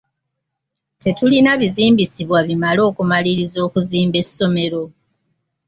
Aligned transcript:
Tetulina 1.01 1.51
bizimbisibwa 1.61 2.39
bimala 2.47 2.81
okumaliriza 2.89 3.57
okuzimba 3.67 4.17
essomero. 4.23 4.83